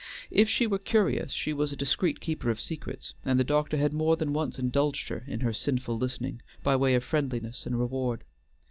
[0.31, 3.93] If she were curious, she was a discreet keeper of secrets, and the doctor had
[3.93, 8.23] more than once indulged her in her sinful listening by way of friendliness and reward.